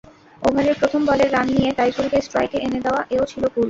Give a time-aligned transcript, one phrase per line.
[0.41, 3.59] ওভারের প্রথম বলে রান নিয়ে তাইজুলকে স্ট্রাইকে এনে দেওয়া—এ–ও ছিল ভুল।